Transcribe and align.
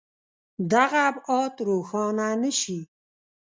دغه 0.73 0.99
ابعاد 1.09 1.53
روښانه 1.67 2.27
نه 2.41 2.51
شي. 2.59 2.79